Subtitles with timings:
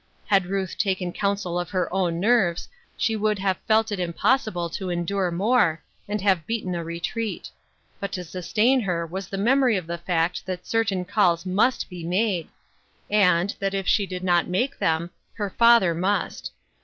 [0.25, 2.67] Had Ruth taken counsel of her own nerves,
[2.97, 7.51] she would have felt it impossible to endure more, and have beaten a retreat;
[7.99, 12.03] but to sustain her was the memory of the fact that certain calls must be
[12.03, 12.47] made,
[13.11, 16.51] and, that if she did not make them, her father must.